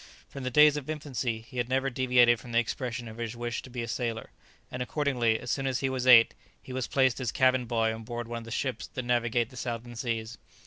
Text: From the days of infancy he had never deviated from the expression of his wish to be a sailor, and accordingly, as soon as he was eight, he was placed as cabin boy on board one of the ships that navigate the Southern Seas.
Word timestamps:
From 0.27 0.41
the 0.43 0.49
days 0.49 0.77
of 0.77 0.89
infancy 0.89 1.41
he 1.41 1.57
had 1.57 1.69
never 1.69 1.91
deviated 1.91 2.39
from 2.39 2.53
the 2.53 2.57
expression 2.57 3.07
of 3.07 3.17
his 3.17 3.35
wish 3.35 3.61
to 3.61 3.69
be 3.69 3.83
a 3.83 3.87
sailor, 3.87 4.31
and 4.71 4.81
accordingly, 4.81 5.39
as 5.39 5.51
soon 5.51 5.67
as 5.67 5.81
he 5.81 5.91
was 5.91 6.07
eight, 6.07 6.33
he 6.59 6.73
was 6.73 6.87
placed 6.87 7.19
as 7.19 7.31
cabin 7.31 7.65
boy 7.65 7.93
on 7.93 8.03
board 8.03 8.27
one 8.27 8.39
of 8.39 8.45
the 8.45 8.49
ships 8.49 8.87
that 8.87 9.05
navigate 9.05 9.51
the 9.51 9.57
Southern 9.57 9.95
Seas. 9.95 10.39